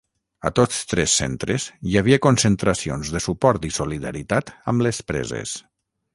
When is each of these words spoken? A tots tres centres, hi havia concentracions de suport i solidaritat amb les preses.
A 0.49 0.51
tots 0.59 0.77
tres 0.93 1.17
centres, 1.19 1.67
hi 1.91 1.99
havia 2.01 2.19
concentracions 2.27 3.13
de 3.17 3.23
suport 3.27 3.69
i 3.71 3.73
solidaritat 3.77 4.53
amb 4.75 4.87
les 4.89 5.05
preses. 5.13 5.55